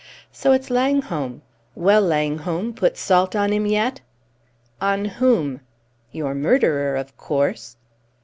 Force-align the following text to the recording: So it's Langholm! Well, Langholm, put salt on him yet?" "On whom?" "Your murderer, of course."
So 0.31 0.51
it's 0.51 0.71
Langholm! 0.71 1.43
Well, 1.75 2.01
Langholm, 2.01 2.73
put 2.73 2.97
salt 2.97 3.35
on 3.35 3.51
him 3.53 3.67
yet?" 3.67 4.01
"On 4.81 5.05
whom?" 5.05 5.61
"Your 6.11 6.33
murderer, 6.33 6.95
of 6.95 7.15
course." 7.17 7.77